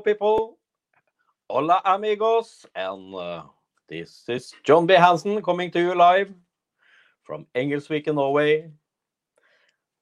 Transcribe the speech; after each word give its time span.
People. 0.00 0.58
Hola, 1.48 1.80
amigos. 1.84 2.66
And 2.74 3.14
uh, 3.14 3.42
this 3.88 4.24
is 4.28 4.52
Jon 4.64 4.86
B. 4.86 4.94
Hansen 4.94 5.42
coming 5.42 5.70
to 5.70 5.80
you 5.80 5.94
live 5.94 6.32
from 7.22 7.46
Engelsvik 7.54 8.06
in 8.06 8.16
Norway. 8.16 8.70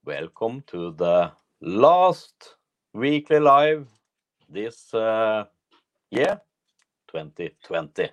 Welcome 0.05 0.63
to 0.69 0.93
the 0.93 1.33
last 1.61 2.57
weekly 2.93 3.39
live 3.39 3.87
this 4.49 4.93
uh, 4.95 5.45
year, 6.11 6.41
2020. 7.09 8.09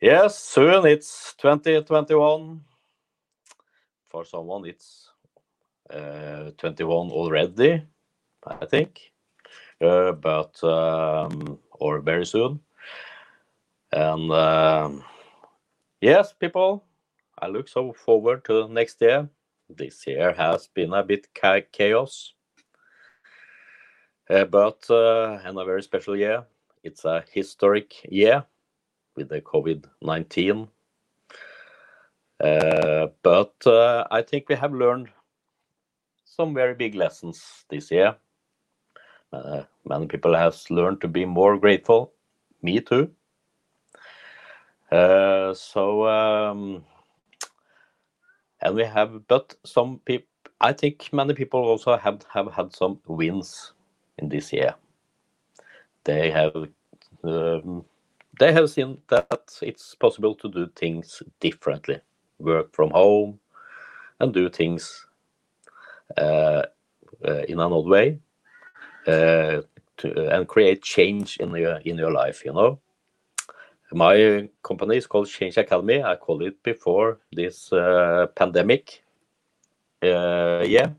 Yes, 0.00 0.38
soon 0.38 0.86
it's 0.86 1.34
2021. 1.38 2.60
For 4.08 4.24
someone, 4.24 4.66
it's 4.66 5.10
uh, 5.90 6.50
21 6.56 7.10
already, 7.10 7.82
I 8.46 8.66
think. 8.66 9.12
Uh, 9.80 10.12
but, 10.12 10.62
um, 10.64 11.58
or 11.72 12.00
very 12.00 12.26
soon. 12.26 12.60
And 13.92 14.30
um, 14.32 15.04
yes, 16.00 16.32
people, 16.32 16.84
I 17.38 17.46
look 17.46 17.68
so 17.68 17.92
forward 17.92 18.44
to 18.46 18.68
next 18.68 19.00
year. 19.00 19.28
This 19.70 20.06
year 20.06 20.32
has 20.32 20.68
been 20.68 20.92
a 20.94 21.02
bit 21.02 21.28
cha- 21.34 21.60
chaos. 21.72 22.34
Uh, 24.28 24.44
but 24.44 24.84
uh, 24.90 25.38
and 25.44 25.58
a 25.58 25.64
very 25.64 25.82
special 25.82 26.16
year. 26.16 26.44
It's 26.82 27.04
a 27.04 27.24
historic 27.32 27.94
year 28.10 28.44
with 29.16 29.28
the 29.28 29.40
COVID 29.40 29.86
19. 30.02 30.68
Uh, 32.40 33.08
but 33.22 33.54
uh, 33.66 34.06
I 34.10 34.22
think 34.22 34.48
we 34.48 34.54
have 34.54 34.72
learned 34.72 35.08
some 36.24 36.54
very 36.54 36.74
big 36.74 36.94
lessons 36.94 37.64
this 37.68 37.90
year. 37.90 38.16
Uh, 39.32 39.62
many 39.84 40.06
people 40.06 40.34
have 40.34 40.56
learned 40.70 41.00
to 41.00 41.08
be 41.08 41.24
more 41.24 41.58
grateful. 41.58 42.12
Me 42.62 42.80
too. 42.80 43.10
Uh, 44.90 45.52
so, 45.54 46.06
um, 46.08 46.84
and 48.62 48.74
we 48.74 48.84
have, 48.84 49.26
but 49.28 49.54
some 49.64 50.00
people, 50.04 50.26
I 50.60 50.72
think 50.72 51.08
many 51.12 51.34
people 51.34 51.60
also 51.60 51.96
have, 51.96 52.24
have 52.32 52.52
had 52.52 52.74
some 52.74 53.00
wins 53.06 53.72
in 54.18 54.28
this 54.28 54.52
year. 54.52 54.74
They 56.04 56.30
have 56.30 56.54
um, 57.24 57.84
they 58.38 58.52
have 58.52 58.70
seen 58.70 58.98
that 59.08 59.58
it's 59.62 59.94
possible 59.94 60.34
to 60.36 60.48
do 60.48 60.68
things 60.76 61.22
differently, 61.40 62.00
work 62.38 62.74
from 62.74 62.90
home, 62.90 63.40
and 64.20 64.32
do 64.32 64.48
things 64.48 65.06
uh, 66.16 66.62
uh, 67.26 67.42
in 67.48 67.58
another 67.60 67.80
way, 67.88 68.18
to, 69.08 70.28
and 70.30 70.46
create 70.46 70.82
change 70.82 71.36
in 71.38 71.54
your 71.54 71.78
in 71.84 71.96
your 71.96 72.12
life. 72.12 72.44
You 72.44 72.52
know, 72.52 72.80
my 73.92 74.48
company 74.62 74.96
is 74.96 75.06
called 75.06 75.28
Change 75.28 75.56
Academy. 75.56 76.02
I 76.02 76.16
called 76.16 76.42
it 76.42 76.62
before 76.62 77.18
this 77.32 77.72
uh, 77.72 78.26
pandemic. 78.34 79.02
Uh, 80.02 80.64
yeah, 80.66 80.90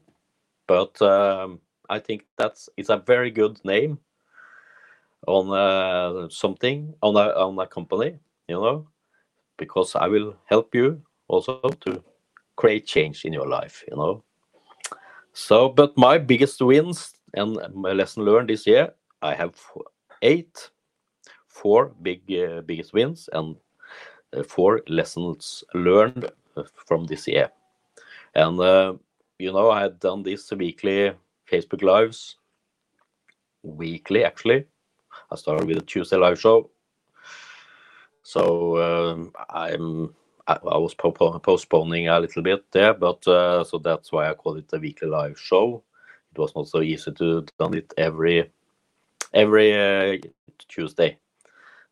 but 0.67 1.01
um, 1.01 1.59
I 1.89 1.99
think 1.99 2.25
that's 2.37 2.69
it's 2.77 2.89
a 2.89 2.97
very 2.97 3.31
good 3.31 3.63
name 3.63 3.99
on 5.27 5.51
uh, 5.51 6.29
something 6.29 6.93
on 7.01 7.15
a 7.15 7.29
on 7.35 7.59
a 7.59 7.67
company, 7.67 8.19
you 8.47 8.55
know, 8.55 8.87
because 9.57 9.95
I 9.95 10.07
will 10.07 10.35
help 10.45 10.75
you 10.75 11.01
also 11.27 11.59
to 11.81 12.03
create 12.55 12.85
change 12.85 13.23
in 13.25 13.33
your 13.33 13.47
life, 13.47 13.83
you 13.89 13.95
know. 13.95 14.23
So, 15.31 15.69
but 15.69 15.97
my 15.97 16.17
biggest 16.17 16.61
wins 16.61 17.13
and 17.33 17.57
my 17.73 17.93
lesson 17.93 18.23
learned 18.23 18.49
this 18.49 18.65
year, 18.67 18.93
I 19.21 19.33
have 19.35 19.55
eight, 20.21 20.69
four 21.47 21.93
big 22.01 22.21
uh, 22.31 22.61
biggest 22.61 22.93
wins 22.93 23.29
and 23.33 23.55
uh, 24.35 24.43
four 24.43 24.81
lessons 24.87 25.63
learned 25.73 26.31
from 26.87 27.05
this 27.05 27.27
year. 27.27 27.49
And 28.35 28.59
uh, 28.59 28.93
you 29.37 29.51
know, 29.51 29.71
I 29.71 29.81
had 29.81 29.99
done 29.99 30.23
this 30.23 30.51
weekly 30.51 31.13
Facebook 31.49 31.81
lives, 31.81 32.37
weekly 33.63 34.23
actually. 34.23 34.65
I 35.31 35.35
started 35.35 35.67
with 35.67 35.77
a 35.77 35.81
Tuesday 35.81 36.17
live 36.17 36.39
show. 36.39 36.69
So 38.23 38.77
um, 38.77 39.31
I'm 39.49 40.13
I, 40.47 40.53
I 40.53 40.77
was 40.77 40.95
postponing 40.95 42.07
a 42.07 42.19
little 42.19 42.41
bit 42.41 42.71
there, 42.71 42.93
but 42.93 43.27
uh, 43.27 43.63
so 43.63 43.77
that's 43.77 44.11
why 44.11 44.29
I 44.29 44.33
call 44.33 44.55
it 44.57 44.73
a 44.73 44.79
weekly 44.79 45.07
live 45.07 45.39
show. 45.39 45.83
Was 46.39 46.55
not 46.55 46.67
so 46.67 46.81
easy 46.81 47.11
to 47.11 47.45
done 47.59 47.75
it 47.75 47.93
every 47.97 48.49
every 49.33 49.73
uh, 49.73 50.17
Tuesday. 50.67 51.17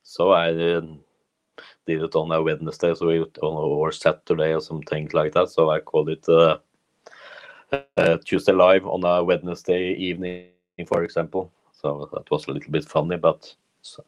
So 0.04 0.32
I 0.32 0.52
did 1.86 2.04
it 2.04 2.16
on 2.16 2.32
a 2.32 2.42
Wednesday, 2.42 2.94
so 2.96 3.10
it, 3.10 3.38
on 3.42 3.54
or 3.54 3.92
Saturday 3.92 4.54
or 4.54 4.62
something 4.62 5.10
like 5.14 5.34
that. 5.34 5.50
So 5.50 5.70
I 5.70 5.80
called 5.80 6.10
it 6.10 6.28
uh, 6.30 6.58
uh, 7.98 8.18
Tuesday 8.24 8.54
live 8.54 8.86
on 8.86 9.04
a 9.04 9.24
Wednesday 9.24 9.94
evening, 9.94 10.48
for 10.88 11.04
example. 11.04 11.52
So 11.72 12.10
that 12.14 12.30
was 12.32 12.48
a 12.48 12.52
little 12.52 12.72
bit 12.72 12.86
funny, 12.86 13.18
but 13.18 13.54
so, 13.82 14.04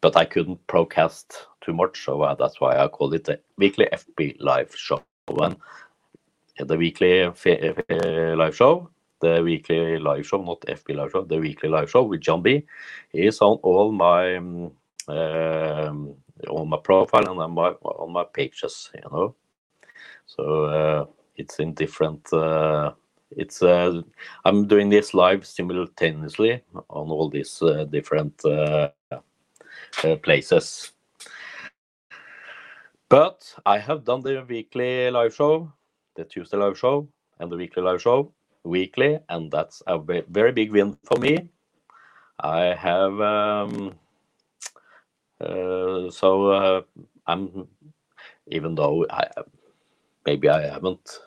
but 0.00 0.16
I 0.16 0.24
couldn't 0.24 0.66
broadcast 0.66 1.46
too 1.60 1.72
much, 1.72 2.04
so 2.04 2.22
uh, 2.22 2.34
that's 2.34 2.60
why 2.60 2.76
I 2.76 2.88
called 2.88 3.14
it 3.14 3.24
the 3.24 3.40
weekly 3.56 3.88
FB 3.92 4.36
live 4.40 4.74
show. 4.74 5.02
And 5.28 5.56
the 6.58 6.76
weekly 6.76 7.24
live 7.24 8.56
show, 8.56 8.90
the 9.22 9.42
weekly 9.42 9.98
live 9.98 10.26
show, 10.26 10.42
not 10.42 10.60
FB 10.62 10.96
live 10.96 11.12
show, 11.12 11.22
the 11.22 11.38
weekly 11.38 11.68
live 11.68 11.88
show 11.88 12.02
with 12.02 12.20
Jon 12.20 12.42
B 12.42 12.66
is 13.14 13.40
on 13.40 13.58
all 13.62 13.90
my 13.92 14.36
um, 14.36 14.72
um, 15.08 16.14
on 16.50 16.68
my 16.68 16.76
profile 16.82 17.30
and 17.30 17.40
on 17.40 17.52
my 17.52 17.70
on 17.70 18.12
my 18.12 18.24
pages, 18.24 18.90
you 18.94 19.10
know. 19.10 19.34
So 20.26 20.64
uh, 20.64 21.06
it's 21.36 21.58
in 21.60 21.72
different. 21.74 22.30
Uh, 22.32 22.92
it's 23.30 23.62
uh, 23.62 24.02
I'm 24.44 24.66
doing 24.66 24.90
this 24.90 25.14
live 25.14 25.46
simultaneously 25.46 26.62
on 26.74 27.10
all 27.10 27.30
these 27.30 27.62
uh, 27.62 27.84
different 27.84 28.44
uh, 28.44 28.90
uh, 29.10 30.16
places. 30.16 30.92
But 33.08 33.54
I 33.64 33.78
have 33.78 34.04
done 34.04 34.22
the 34.22 34.44
weekly 34.48 35.10
live 35.10 35.34
show, 35.34 35.72
the 36.16 36.24
Tuesday 36.24 36.56
live 36.56 36.78
show, 36.78 37.08
and 37.38 37.52
the 37.52 37.56
weekly 37.56 37.82
live 37.82 38.02
show 38.02 38.32
weekly, 38.64 39.18
and 39.28 39.50
that's 39.50 39.82
a 39.86 39.98
very 39.98 40.52
big 40.52 40.72
win 40.72 40.96
for 41.04 41.18
me. 41.18 41.48
I 42.40 42.74
have 42.74 43.20
um, 43.20 43.94
uh, 45.40 46.10
so 46.10 46.50
uh, 46.50 46.82
I'm 47.26 47.68
even 48.48 48.74
though 48.74 49.06
I 49.10 49.28
maybe 50.26 50.48
I 50.48 50.62
haven't 50.62 51.18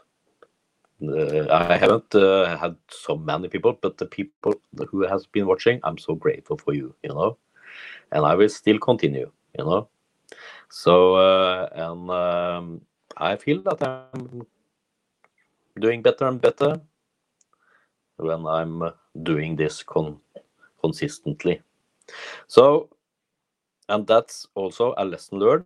uh, 1.04 1.48
I 1.52 1.78
haven't 1.78 2.16
uh, 2.16 2.58
had 2.58 2.78
so 2.90 3.18
many 3.18 3.50
people, 3.50 3.78
but 3.82 3.98
the 3.98 4.06
people 4.06 4.54
who 4.90 5.02
has 5.02 5.26
been 5.26 5.46
watching, 5.46 5.80
I'm 5.84 5.98
so 5.98 6.16
grateful 6.16 6.58
for 6.58 6.74
you, 6.74 6.96
you 7.04 7.10
know, 7.10 7.38
and 8.12 8.26
I 8.26 8.36
will 8.36 8.50
still 8.50 8.80
continue, 8.80 9.32
you 9.58 9.66
know. 9.66 9.90
So 10.70 11.16
uh, 11.16 11.70
and 11.74 12.10
um, 12.10 12.82
I 13.18 13.36
feel 13.36 13.62
that 13.64 13.82
I'm 13.84 14.46
doing 15.80 16.02
better 16.02 16.26
and 16.28 16.42
better 16.42 16.82
when 18.18 18.46
I'm 18.48 18.92
doing 19.24 19.56
this 19.56 19.84
con- 19.84 20.20
consistently. 20.82 21.62
So, 22.48 22.90
and 23.90 24.08
that's 24.08 24.48
also 24.56 24.94
a 24.98 25.06
lesson 25.06 25.40
learned. 25.40 25.66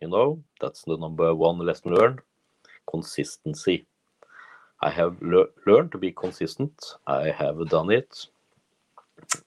You 0.00 0.08
know, 0.08 0.42
that's 0.60 0.82
the 0.84 0.96
number 0.98 1.34
one 1.34 1.58
lesson 1.58 1.94
learned: 1.94 2.20
consistency. 2.90 3.86
I 4.82 4.90
have 4.90 5.20
le- 5.22 5.48
learned 5.66 5.92
to 5.92 5.98
be 5.98 6.12
consistent. 6.12 6.74
I 7.06 7.30
have 7.30 7.68
done 7.70 7.90
it, 7.90 8.26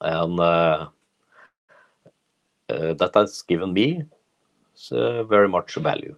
and 0.00 0.40
uh, 0.40 0.88
uh, 2.70 2.94
that 2.94 3.12
has 3.14 3.42
given 3.42 3.72
me 3.74 4.04
uh, 4.92 5.24
very 5.24 5.48
much 5.48 5.76
value. 5.76 6.16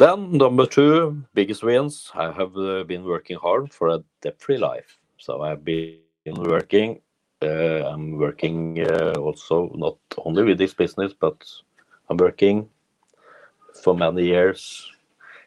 Then 0.00 0.32
number 0.32 0.64
two, 0.64 1.26
biggest 1.34 1.62
wins. 1.62 2.10
I 2.14 2.32
have 2.32 2.56
uh, 2.56 2.84
been 2.84 3.04
working 3.04 3.36
hard 3.36 3.70
for 3.70 3.88
a 3.88 4.02
debt-free 4.22 4.56
life. 4.56 4.96
So 5.18 5.42
I've 5.42 5.62
been 5.62 5.98
working. 6.26 7.02
Uh, 7.42 7.84
I'm 7.84 8.16
working 8.16 8.80
uh, 8.80 9.12
also 9.18 9.70
not 9.74 9.98
only 10.24 10.42
with 10.44 10.56
this 10.56 10.72
business, 10.72 11.12
but 11.12 11.44
I'm 12.08 12.16
working 12.16 12.70
for 13.84 13.94
many 13.94 14.24
years 14.24 14.90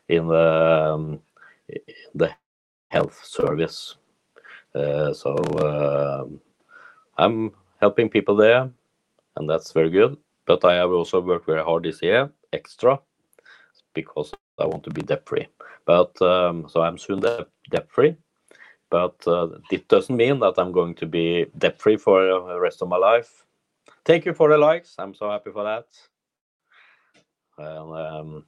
in 0.08 0.30
um, 0.30 1.20
the 2.14 2.30
health 2.90 3.26
service. 3.26 3.96
Uh, 4.76 5.14
so 5.14 5.34
uh, 5.34 6.26
I'm 7.18 7.54
helping 7.82 8.08
people 8.08 8.36
there, 8.36 8.70
and 9.36 9.50
that's 9.50 9.72
very 9.72 9.90
good. 9.90 10.16
But 10.46 10.64
I 10.64 10.76
have 10.76 10.92
also 10.92 11.22
worked 11.22 11.48
very 11.48 11.64
hard 11.64 11.86
this 11.86 12.04
year, 12.04 12.32
extra, 12.52 13.00
because 13.96 14.32
I 14.60 14.66
want 14.66 14.84
to 14.86 14.92
be 14.92 15.02
debt 15.02 15.28
free. 15.28 15.48
But 15.86 16.22
um, 16.22 16.68
so 16.70 16.82
I'm 16.82 16.98
soon 16.98 17.22
debt 17.22 17.90
free. 17.90 18.16
but 18.94 19.16
uh, 19.28 19.48
it 19.72 19.88
doesn't 19.88 20.16
mean 20.16 20.40
that 20.40 20.54
I'm 20.60 20.72
going 20.72 20.94
to 20.96 21.08
be 21.08 21.48
debt 21.58 21.82
free 21.82 21.98
for 21.98 22.28
the 22.28 22.60
rest 22.60 22.84
of 22.84 22.90
my 22.90 22.98
life. 22.98 23.44
Thank 24.06 24.26
you 24.26 24.34
for 24.36 24.50
the 24.50 24.58
likes. 24.58 24.96
I'm 25.00 25.16
so 25.16 25.32
happy 25.32 25.52
for 25.52 25.64
that. 25.64 25.88
And, 27.58 27.92
um, 27.98 28.46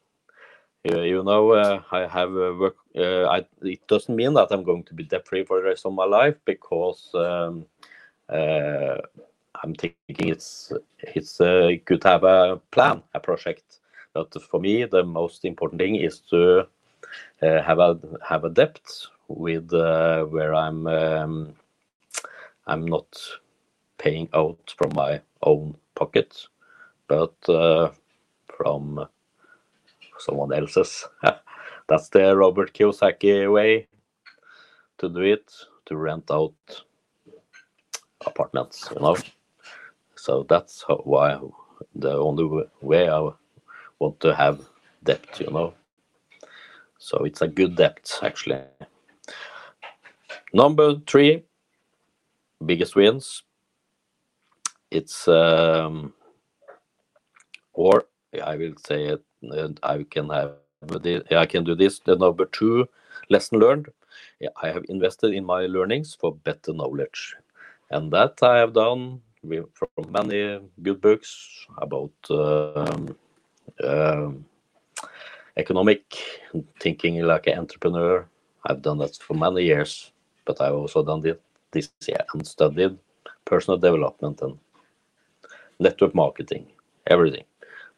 you, 0.83 1.01
you 1.01 1.23
know, 1.23 1.51
uh, 1.53 1.81
I 1.91 2.07
have 2.07 2.31
work. 2.31 2.75
Uh, 2.95 3.25
I, 3.25 3.45
it 3.63 3.87
doesn't 3.87 4.15
mean 4.15 4.35
that 4.35 4.49
I'm 4.51 4.63
going 4.63 4.83
to 4.83 4.93
be 4.93 5.03
debt 5.03 5.27
free 5.27 5.43
for 5.45 5.59
the 5.59 5.67
rest 5.67 5.85
of 5.87 5.93
my 5.93 6.05
life 6.05 6.35
because 6.45 7.09
um, 7.15 7.65
uh, 8.29 8.97
I'm 9.63 9.73
thinking 9.73 10.29
it's 10.29 10.71
it's 10.99 11.41
uh, 11.41 11.71
good 11.85 12.01
to 12.01 12.07
have 12.07 12.23
a 12.23 12.61
plan, 12.71 13.01
a 13.15 13.19
project. 13.19 13.79
But 14.15 14.33
for 14.43 14.61
me, 14.61 14.85
the 14.85 15.03
most 15.03 15.45
important 15.45 15.81
thing 15.81 15.97
is 15.97 16.21
to 16.31 16.67
uh, 17.41 17.61
have 17.61 17.79
a 17.79 17.99
have 18.27 18.45
a 18.45 18.49
debt 18.49 18.79
with 19.27 19.73
uh, 19.73 20.23
where 20.23 20.55
I'm 20.55 20.87
um, 20.87 21.53
I'm 22.65 22.85
not 22.85 23.07
paying 23.97 24.29
out 24.33 24.73
from 24.77 24.91
my 24.95 25.21
own 25.43 25.75
pocket, 25.95 26.47
but 27.09 27.35
uh, 27.49 27.91
from 28.57 29.05
someone 30.19 30.53
else's. 30.53 31.07
That's 31.89 32.09
the 32.09 32.35
Robert 32.35 32.73
Kiyosaki 32.73 33.51
way 33.53 33.87
to 34.97 35.09
do 35.09 35.21
it, 35.21 35.51
to 35.87 35.97
rent 35.97 36.31
out 36.31 36.55
apartments, 38.25 38.89
you 38.95 39.01
know. 39.01 39.17
So 40.15 40.45
that's 40.49 40.83
how, 40.87 40.97
why 41.03 41.37
the 41.93 42.13
only 42.17 42.65
way 42.81 43.09
I 43.09 43.29
want 43.99 44.19
to 44.21 44.35
have 44.35 44.61
depth, 45.03 45.39
you 45.39 45.51
know. 45.51 45.73
So 46.97 47.23
it's 47.25 47.41
a 47.41 47.47
good 47.47 47.75
depth, 47.75 48.19
actually. 48.23 48.61
Number 50.53 50.95
three, 51.05 51.43
biggest 52.65 52.95
wins. 52.95 53.43
It's 54.91 55.27
um, 55.27 56.13
or 57.73 58.05
I 58.43 58.55
will 58.55 58.73
say 58.87 59.05
it. 59.05 59.23
I 59.83 60.05
can 60.09 60.29
have 60.29 60.53
I 61.31 61.45
can 61.45 61.63
do 61.63 61.75
this. 61.75 61.99
The 61.99 62.15
number 62.15 62.45
two 62.45 62.87
lesson 63.29 63.59
learned. 63.59 63.87
I 64.61 64.67
have 64.69 64.85
invested 64.89 65.33
in 65.33 65.45
my 65.45 65.65
learnings 65.65 66.15
for 66.19 66.35
better 66.35 66.73
knowledge, 66.73 67.35
and 67.91 68.11
that 68.11 68.41
I 68.41 68.57
have 68.57 68.73
done 68.73 69.21
from 69.73 70.11
many 70.11 70.59
good 70.81 71.01
books 71.01 71.67
about 71.77 72.11
um, 72.29 73.15
uh, 73.83 74.31
economic 75.57 76.03
thinking 76.79 77.21
like 77.21 77.47
an 77.47 77.59
entrepreneur. 77.59 78.27
I've 78.65 78.81
done 78.81 78.97
that 78.99 79.15
for 79.17 79.33
many 79.35 79.63
years, 79.63 80.11
but 80.45 80.59
I've 80.61 80.73
also 80.75 81.03
done 81.03 81.25
it 81.25 81.41
this 81.71 81.91
year 82.07 82.25
and 82.33 82.45
studied 82.45 82.97
personal 83.45 83.77
development 83.77 84.41
and 84.41 84.57
network 85.79 86.15
marketing, 86.15 86.67
everything, 87.07 87.45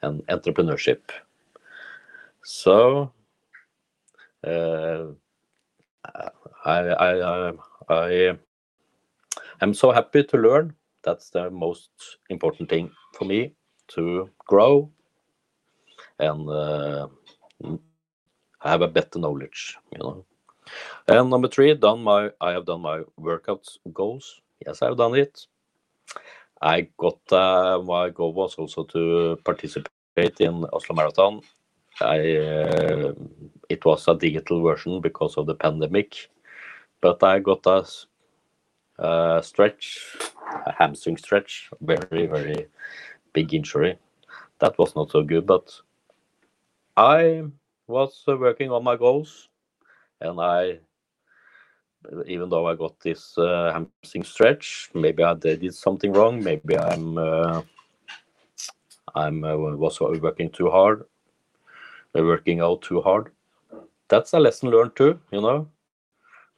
and 0.02 0.26
entrepreneurship. 0.28 1.00
So 2.44 3.12
uh, 4.46 5.06
I, 6.66 6.80
I, 6.80 6.80
I, 6.90 7.54
I 7.90 8.38
am 9.62 9.74
so 9.74 9.92
happy 9.92 10.24
to 10.24 10.38
learn. 10.38 10.74
That's 11.04 11.30
the 11.30 11.50
most 11.50 11.90
important 12.30 12.70
thing 12.70 12.92
for 13.14 13.26
me 13.26 13.54
to 13.90 14.30
grow 14.40 14.92
and 16.20 16.50
uh, 16.50 17.08
have 18.60 18.82
a 18.82 18.88
better 18.88 19.20
knowledge, 19.20 19.78
you 19.92 20.00
know. 20.00 20.26
And 21.08 21.30
number 21.30 21.48
three, 21.48 21.74
done 21.76 22.04
my 22.04 22.32
I 22.42 22.52
have 22.52 22.66
done 22.66 22.82
my 22.82 23.04
workouts 23.20 23.78
goals. 23.94 24.42
Yes, 24.66 24.82
I've 24.82 24.98
done 24.98 25.16
it. 25.16 25.48
I 26.62 26.90
got 26.98 27.20
uh, 27.32 27.82
my 27.84 28.10
goal 28.10 28.34
was 28.34 28.56
also 28.56 28.84
to 28.86 29.38
participate 29.44 30.40
in 30.40 30.66
Oslo 30.74 30.96
Marathon. 30.96 31.42
I 32.02 32.36
uh, 32.38 33.14
it 33.70 33.86
was 33.86 34.08
a 34.08 34.16
digital 34.16 34.62
version 34.64 35.02
because 35.02 35.38
of 35.38 35.46
the 35.46 35.56
pandemic, 35.56 36.30
but 37.02 37.24
I 37.24 37.40
got 37.40 37.66
a, 37.66 37.86
a 39.00 39.44
stretch, 39.44 40.18
a 40.66 40.74
hamstring 40.74 41.18
stretch, 41.18 41.70
very 41.82 42.26
very 42.26 42.68
big 43.34 43.54
injury. 43.54 43.98
That 44.60 44.78
was 44.80 44.96
not 44.96 45.12
so 45.12 45.22
good, 45.24 45.46
but 45.46 45.82
I 46.98 47.44
was 47.88 48.24
working 48.28 48.72
on 48.72 48.84
my 48.84 48.98
goals, 48.98 49.50
and 50.22 50.42
I 50.42 50.80
even 52.28 52.50
though 52.50 52.68
I 52.68 52.76
got 52.76 53.00
this 53.02 53.38
uh, 53.38 53.72
hamstring 53.74 54.24
stretch, 54.24 54.90
maybe 54.94 55.24
I 55.24 55.34
did 55.36 55.74
something 55.76 56.14
wrong. 56.14 56.44
Maybe 56.44 56.78
I'm 56.78 57.18
uh, 57.18 57.62
I'm 59.16 59.44
uh, 59.44 59.58
was 59.58 60.00
working 60.02 60.50
too 60.52 60.70
hard, 60.70 61.04
uh, 62.18 62.24
working 62.24 62.62
out 62.62 62.82
too 62.84 63.02
hard. 63.02 63.32
That's 64.10 64.34
a 64.34 64.40
lesson 64.40 64.70
learned 64.72 64.96
too, 64.96 65.20
you 65.32 65.42
know. 65.42 65.70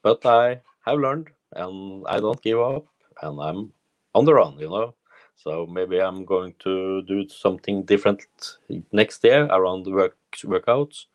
But 0.03 0.25
I 0.25 0.61
have 0.85 0.99
learned, 0.99 1.29
and 1.53 2.05
I 2.07 2.19
don't 2.19 2.41
give 2.41 2.59
up, 2.59 2.85
and 3.21 3.41
I'm 3.41 3.73
on 4.15 4.25
the 4.25 4.33
run, 4.35 4.59
you 4.59 4.69
know. 4.69 4.95
So 5.35 5.65
maybe 5.67 6.01
I'm 6.01 6.25
going 6.25 6.55
to 6.59 7.01
do 7.03 7.27
something 7.29 7.83
different 7.83 8.21
next 8.91 9.23
year 9.23 9.45
around 9.45 9.83
the 9.85 9.91
work 9.91 10.17
workouts 10.43 11.05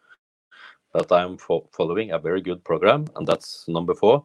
that 0.92 1.10
I'm 1.10 1.36
fo 1.36 1.68
following 1.72 2.12
a 2.12 2.18
very 2.18 2.40
good 2.40 2.64
program, 2.64 3.06
and 3.16 3.26
that's 3.26 3.66
number 3.68 3.94
four. 3.94 4.24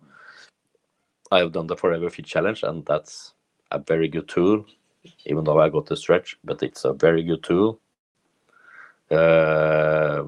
I 1.32 1.40
have 1.40 1.52
done 1.52 1.68
the 1.68 1.76
Forever 1.76 2.10
Fit 2.10 2.26
Challenge, 2.26 2.64
and 2.64 2.86
that's 2.86 3.34
a 3.72 3.80
very 3.80 4.08
good 4.08 4.28
tool, 4.28 4.66
even 5.26 5.44
though 5.44 5.60
I 5.60 5.70
got 5.70 5.86
the 5.86 5.98
stretch, 5.98 6.38
but 6.44 6.64
it's 6.64 6.86
a 6.86 6.94
very 6.94 7.24
good 7.24 7.44
tool 7.44 7.80
uh, 9.12 10.24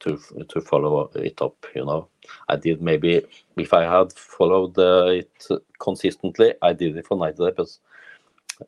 to 0.00 0.18
to 0.48 0.60
follow 0.60 1.10
it 1.14 1.40
up. 1.42 1.66
You 1.74 1.84
know, 1.84 2.08
I 2.48 2.56
did 2.56 2.82
maybe 2.82 3.22
if 3.56 3.72
I 3.72 3.84
had 3.84 4.12
followed 4.12 4.78
uh, 4.78 5.06
it 5.06 5.46
consistently, 5.78 6.54
I 6.62 6.72
did 6.72 6.96
it 6.96 7.06
for 7.06 7.16
90 7.16 7.50
days. 7.50 7.80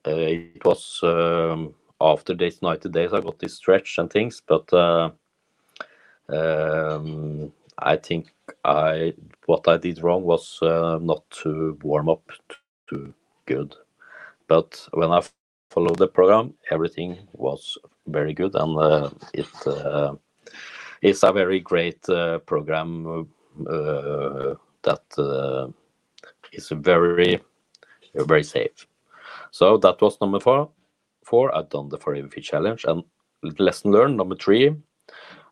Uh, 0.06 0.10
it 0.10 0.64
was 0.64 1.00
um, 1.02 1.74
after 2.00 2.34
these 2.34 2.62
90 2.62 2.88
days 2.88 3.12
I 3.12 3.20
got 3.20 3.38
this 3.38 3.54
stretch 3.54 3.98
and 3.98 4.10
things, 4.10 4.42
but 4.46 4.72
uh, 4.72 5.10
um, 6.28 7.52
I 7.78 7.96
think 7.96 8.32
I 8.64 9.14
what 9.46 9.66
I 9.66 9.76
did 9.76 10.02
wrong 10.02 10.22
was 10.22 10.58
uh, 10.62 10.98
not 11.00 11.28
to 11.42 11.78
warm 11.82 12.08
up 12.08 12.22
too 12.88 13.14
good. 13.46 13.74
But 14.46 14.88
when 14.92 15.10
I 15.10 15.22
followed 15.70 15.98
the 15.98 16.08
program, 16.08 16.54
everything 16.70 17.18
was 17.32 17.78
very 18.06 18.34
good, 18.34 18.54
and 18.54 18.78
uh, 18.78 19.10
it 19.34 19.66
uh, 19.66 20.14
is 21.00 21.22
a 21.22 21.32
very 21.32 21.60
great 21.60 22.08
uh, 22.08 22.38
program 22.40 23.28
uh, 23.66 24.54
that 24.82 25.04
uh, 25.18 25.68
is 26.52 26.68
very 26.68 27.40
very 28.14 28.44
safe. 28.44 28.86
So 29.50 29.76
that 29.78 30.00
was 30.00 30.20
number 30.20 30.40
four. 30.40 30.70
Four, 31.24 31.54
I've 31.56 31.70
done 31.70 31.88
the 31.88 31.98
Forever 31.98 32.28
Fit 32.28 32.44
Challenge, 32.44 32.84
and 32.84 33.04
lesson 33.58 33.92
learned 33.92 34.16
number 34.16 34.36
three 34.36 34.76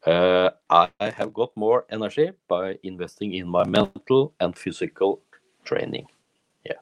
uh, 0.07 0.51
I 0.71 0.89
have 1.01 1.33
got 1.35 1.57
more 1.57 1.85
energy 1.91 2.31
by 2.49 2.79
investing 2.83 3.35
in 3.35 3.49
my 3.49 3.65
mental 3.65 4.33
and 4.41 4.57
physical 4.57 5.21
training. 5.65 6.07
Yeah. 6.65 6.81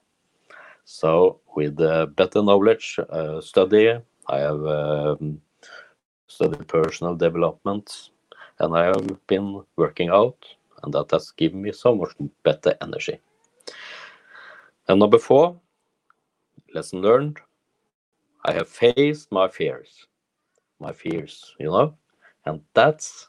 So 0.85 1.41
with 1.57 1.81
uh, 1.81 2.07
better 2.07 2.43
knowledge, 2.43 2.99
uh, 3.11 3.41
study, 3.41 3.99
I 4.29 4.39
have 4.39 4.65
um, 4.67 5.41
studied 6.29 6.69
personal 6.69 7.17
development, 7.17 8.11
and 8.61 8.77
I 8.77 8.87
have 8.87 9.27
been 9.27 9.65
working 9.77 10.11
out, 10.11 10.45
and 10.83 10.95
that 10.95 11.11
has 11.11 11.33
given 11.33 11.63
me 11.63 11.73
so 11.73 11.95
much 11.95 12.13
better 12.45 12.77
energy. 12.81 13.19
And 14.87 15.01
number 15.01 15.19
four, 15.19 15.61
lesson 16.73 17.03
learned. 17.03 17.39
I 18.45 18.53
have 18.53 18.69
faced 18.69 19.33
my 19.33 19.49
fears, 19.49 20.07
my 20.79 20.93
fears, 20.93 21.55
you 21.59 21.67
know 21.67 21.97
and 22.45 22.61
that's 22.75 23.29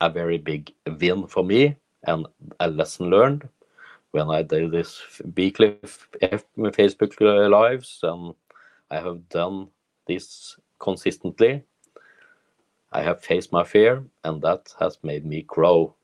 a 0.00 0.10
very 0.10 0.38
big 0.38 0.72
win 1.00 1.26
for 1.26 1.44
me 1.44 1.76
and 2.04 2.26
a 2.60 2.68
lesson 2.68 3.10
learned 3.10 3.48
when 4.12 4.28
I 4.30 4.42
did 4.42 4.72
this 4.72 5.02
weekly 5.36 5.78
Facebook 6.22 7.50
lives 7.50 8.00
and 8.02 8.34
I 8.90 8.96
have 8.96 9.28
done 9.28 9.68
this 10.06 10.56
consistently. 10.78 11.62
I 12.92 13.02
have 13.02 13.22
faced 13.22 13.52
my 13.52 13.62
fear 13.62 14.04
and 14.24 14.42
that 14.42 14.74
has 14.80 14.98
made 15.02 15.24
me 15.24 15.42
grow 15.42 15.94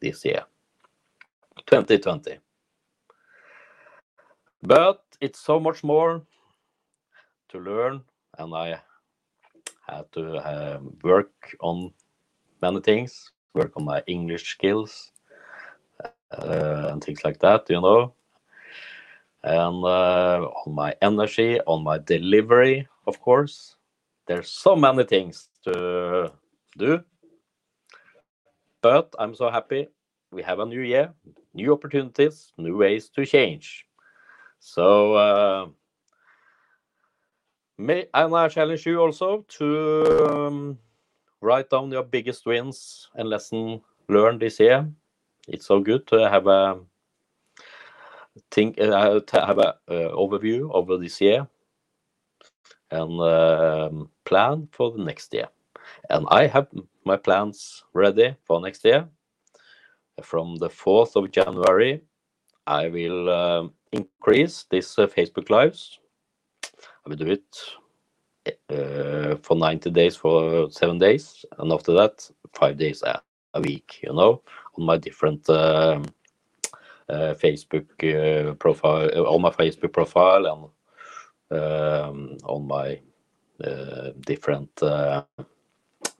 this 0.00 0.24
year, 0.24 0.44
2020. 1.66 2.38
But 4.62 5.02
it's 5.20 5.40
so 5.40 5.58
much 5.58 5.82
more 5.82 6.22
to 7.48 7.58
learn 7.58 8.02
and 8.38 8.54
I 8.54 8.80
had 9.86 10.10
to 10.12 10.38
um, 10.48 10.96
work 11.02 11.32
on 11.60 11.92
many 12.62 12.80
things, 12.80 13.32
work 13.54 13.72
on 13.76 13.84
my 13.84 14.02
English 14.06 14.50
skills, 14.52 15.12
uh, 16.02 16.88
and 16.92 17.02
things 17.02 17.24
like 17.24 17.38
that, 17.40 17.66
you 17.68 17.80
know. 17.80 18.14
And 19.42 19.84
uh, 19.84 20.48
on 20.66 20.74
my 20.74 20.94
energy, 21.00 21.60
on 21.60 21.84
my 21.84 21.98
delivery, 21.98 22.88
of 23.06 23.20
course. 23.20 23.76
There's 24.26 24.50
so 24.50 24.74
many 24.76 25.04
things 25.04 25.48
to 25.64 26.32
do. 26.76 27.02
But 28.82 29.14
I'm 29.18 29.34
so 29.34 29.50
happy 29.50 29.88
we 30.32 30.42
have 30.42 30.58
a 30.60 30.66
new 30.66 30.80
year, 30.82 31.12
new 31.54 31.72
opportunities, 31.72 32.52
new 32.58 32.76
ways 32.76 33.08
to 33.10 33.24
change. 33.24 33.86
So 34.60 35.14
uh, 35.14 35.66
may, 37.78 38.06
and 38.12 38.34
I 38.34 38.48
challenge 38.48 38.86
you 38.86 39.00
also 39.00 39.44
to 39.58 40.28
um, 40.28 40.78
write 41.40 41.70
down 41.70 41.90
your 41.90 42.02
biggest 42.02 42.46
wins 42.46 43.08
and 43.14 43.28
lesson 43.28 43.80
learned 44.08 44.40
this 44.40 44.60
year. 44.60 44.88
It's 45.48 45.66
so 45.66 45.80
good 45.80 46.06
to 46.08 46.28
have 46.28 46.46
a 46.46 46.78
think 48.50 48.80
uh, 48.80 49.20
to 49.20 49.40
have 49.40 49.58
a 49.58 49.68
uh, 49.88 50.12
overview 50.14 50.70
over 50.72 50.96
this 50.98 51.20
year 51.20 51.46
and 52.90 53.20
um, 53.20 54.10
plan 54.24 54.68
for 54.72 54.92
the 54.92 55.02
next 55.02 55.32
year. 55.34 55.48
And 56.10 56.26
I 56.30 56.46
have 56.46 56.68
my 57.04 57.16
plans 57.16 57.84
ready 57.92 58.36
for 58.44 58.60
next 58.60 58.84
year. 58.84 59.08
From 60.22 60.56
the 60.56 60.68
4th 60.68 61.16
of 61.16 61.30
January, 61.30 62.00
I 62.66 62.88
will 62.88 63.28
uh, 63.28 63.68
increase 63.92 64.64
this 64.70 64.98
uh, 64.98 65.06
Facebook 65.06 65.50
Lives. 65.50 65.98
I 67.06 67.08
will 67.08 67.16
do 67.16 67.38
it 67.38 68.56
uh, 68.68 69.36
for 69.36 69.56
90 69.56 69.90
days 69.90 70.16
for 70.16 70.68
seven 70.72 70.98
days, 70.98 71.44
and 71.58 71.72
after 71.72 71.92
that, 71.92 72.28
five 72.52 72.76
days 72.76 73.02
a, 73.02 73.22
a 73.54 73.60
week, 73.60 74.00
you 74.02 74.12
know, 74.12 74.42
on 74.76 74.84
my 74.84 74.96
different 74.96 75.48
um, 75.48 76.04
uh, 77.08 77.34
Facebook 77.34 77.86
uh, 78.02 78.54
profile, 78.54 79.08
uh, 79.14 79.22
on 79.22 79.40
my 79.40 79.50
Facebook 79.50 79.92
profile, 79.92 80.72
and 81.52 81.60
um, 81.60 82.36
on 82.44 82.66
my 82.66 83.00
different 84.26 84.82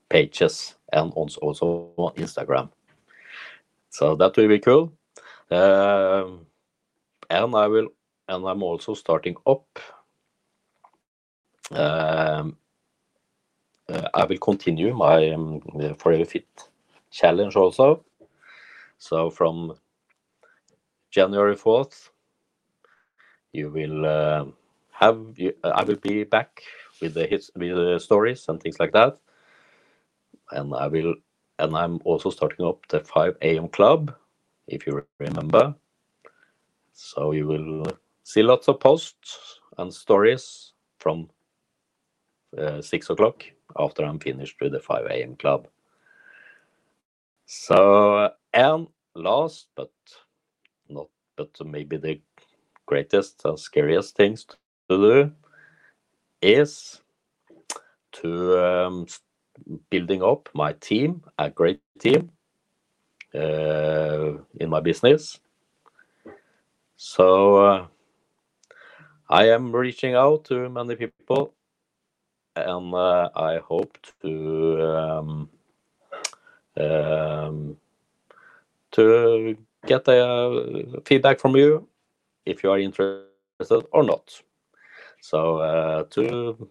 pages, 0.07 0.75
and 0.93 1.11
also 1.11 1.91
on 1.97 2.13
Instagram. 2.15 2.69
So 3.89 4.15
that 4.15 4.37
will 4.37 4.47
be 4.47 4.59
cool. 4.59 4.93
Um, 5.51 6.45
and 7.29 7.55
I 7.55 7.67
will, 7.67 7.89
and 8.29 8.47
I'm 8.47 8.63
also 8.63 8.93
starting 8.93 9.35
up. 9.45 9.67
Um, 11.71 12.57
uh, 13.89 14.09
I 14.13 14.25
will 14.25 14.37
continue 14.37 14.93
my 14.93 15.29
um, 15.31 15.61
Forever 15.97 16.25
Fit 16.25 16.47
challenge 17.11 17.55
also. 17.55 18.03
So 18.99 19.29
from 19.29 19.75
January 21.11 21.55
4th, 21.55 22.09
you 23.53 23.69
will 23.69 24.05
uh, 24.05 24.45
have, 24.91 25.19
I 25.63 25.83
will 25.83 25.95
be 25.97 26.23
back 26.23 26.61
with 27.01 27.13
the 27.13 27.27
hits, 27.27 27.51
with 27.55 27.75
the 27.75 27.99
stories 27.99 28.45
and 28.49 28.61
things 28.61 28.79
like 28.79 28.91
that. 28.93 29.17
And 30.51 30.73
I 30.75 30.87
will, 30.87 31.15
and 31.59 31.75
I'm 31.75 31.99
also 32.05 32.29
starting 32.29 32.65
up 32.65 32.87
the 32.89 33.01
5 33.01 33.37
a.m. 33.41 33.69
club, 33.69 34.15
if 34.67 34.87
you 34.87 35.05
remember. 35.19 35.75
So 36.93 37.31
you 37.31 37.47
will 37.47 37.85
see 38.23 38.43
lots 38.43 38.67
of 38.67 38.79
posts 38.79 39.59
and 39.77 39.93
stories 39.93 40.73
from 40.99 41.29
uh, 42.57 42.81
six 42.81 43.09
o'clock 43.09 43.43
after 43.77 44.03
I'm 44.03 44.19
finished 44.19 44.57
with 44.61 44.73
the 44.73 44.79
5 44.79 45.05
a.m. 45.07 45.35
club. 45.35 45.67
So, 47.45 48.31
and 48.53 48.87
last 49.15 49.67
but 49.75 49.91
not, 50.89 51.07
but 51.35 51.49
maybe 51.65 51.97
the 51.97 52.19
greatest 52.85 53.41
and 53.45 53.59
scariest 53.59 54.15
things 54.15 54.45
to 54.45 54.55
do 54.89 55.31
is 56.41 57.01
to 58.11 58.59
um, 58.65 59.07
building 59.89 60.23
up 60.23 60.49
my 60.53 60.73
team, 60.73 61.23
a 61.37 61.49
great 61.49 61.81
team 61.99 62.31
uh, 63.33 64.33
in 64.59 64.69
my 64.69 64.79
business. 64.79 65.39
So 66.95 67.57
uh, 67.57 67.87
I 69.29 69.49
am 69.49 69.75
reaching 69.75 70.15
out 70.15 70.45
to 70.45 70.69
many 70.69 70.95
people, 70.95 71.53
and 72.65 72.93
uh, 72.93 73.29
I 73.35 73.57
hope 73.57 73.97
to 74.21 74.81
um, 74.83 75.49
um, 76.79 77.77
get 79.85 80.07
a 80.07 81.01
feedback 81.05 81.39
from 81.39 81.55
you 81.55 81.87
if 82.45 82.63
you 82.63 82.71
are 82.71 82.79
interested 82.79 83.87
or 83.91 84.03
not. 84.03 84.41
So 85.21 85.57
uh, 85.57 86.03
to 86.11 86.69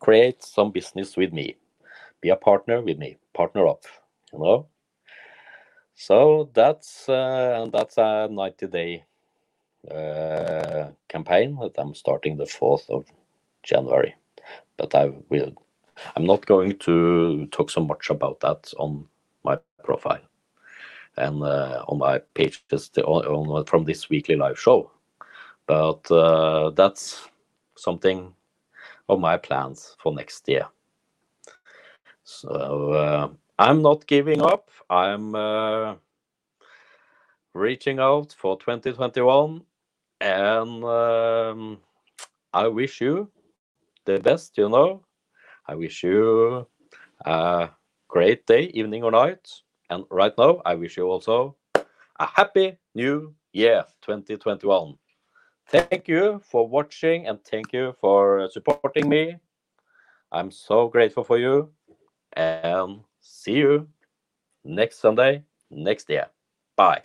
create 0.00 0.42
some 0.42 0.72
business 0.72 1.16
with 1.16 1.32
me, 1.32 1.56
be 2.20 2.30
a 2.30 2.36
partner 2.36 2.80
with 2.80 2.98
me, 2.98 3.18
partner 3.34 3.66
up, 3.66 3.84
you 4.32 4.38
know. 4.38 4.66
So 5.94 6.50
that's 6.54 7.08
uh, 7.08 7.68
that's 7.72 7.98
a 7.98 8.28
90 8.30 8.66
day 8.68 9.04
uh, 9.90 10.90
campaign 11.08 11.56
that 11.60 11.74
I'm 11.78 11.94
starting 11.94 12.36
the 12.36 12.44
4th 12.44 12.88
of 12.88 13.06
January. 13.62 14.14
But 14.78 14.94
I 14.94 15.12
will, 15.28 15.52
I'm 16.16 16.24
not 16.24 16.46
going 16.46 16.78
to 16.78 17.46
talk 17.52 17.70
so 17.70 17.84
much 17.84 18.10
about 18.10 18.40
that 18.40 18.72
on 18.78 19.06
my 19.44 19.58
profile 19.84 20.22
and 21.16 21.42
uh, 21.42 21.84
on 21.88 21.98
my 21.98 22.20
pages 22.34 22.88
to, 22.90 23.04
on, 23.04 23.26
on, 23.26 23.64
from 23.66 23.84
this 23.84 24.08
weekly 24.08 24.36
live 24.36 24.58
show. 24.58 24.90
But 25.66 26.10
uh, 26.10 26.70
that's 26.70 27.28
something 27.76 28.32
of 29.08 29.20
my 29.20 29.36
plans 29.36 29.96
for 30.02 30.14
next 30.14 30.48
year. 30.48 30.66
So 32.24 32.92
uh, 32.92 33.28
I'm 33.58 33.82
not 33.82 34.06
giving 34.06 34.42
up. 34.42 34.70
I'm 34.90 35.34
uh, 35.34 35.94
reaching 37.54 37.98
out 37.98 38.34
for 38.38 38.58
2021 38.58 39.62
and 40.20 40.84
um, 40.84 41.78
I 42.52 42.68
wish 42.68 43.00
you 43.00 43.30
the 44.08 44.18
best, 44.18 44.56
you 44.56 44.68
know. 44.68 45.02
I 45.66 45.74
wish 45.74 46.02
you 46.02 46.66
a 47.24 47.68
great 48.08 48.46
day, 48.46 48.70
evening 48.74 49.04
or 49.04 49.10
night. 49.10 49.46
And 49.90 50.04
right 50.10 50.32
now, 50.38 50.62
I 50.64 50.74
wish 50.74 50.96
you 50.96 51.04
also 51.04 51.56
a 52.18 52.26
happy 52.26 52.78
new 52.94 53.34
year 53.52 53.84
2021. 54.02 54.94
Thank 55.68 56.08
you 56.08 56.40
for 56.42 56.66
watching 56.66 57.26
and 57.26 57.38
thank 57.44 57.72
you 57.72 57.94
for 58.00 58.48
supporting 58.50 59.08
me. 59.08 59.36
I'm 60.32 60.50
so 60.50 60.88
grateful 60.88 61.24
for 61.24 61.38
you 61.38 61.70
and 62.32 63.00
see 63.20 63.58
you 63.58 63.88
next 64.64 65.00
Sunday, 65.00 65.44
next 65.70 66.08
year. 66.08 66.26
Bye. 66.76 67.02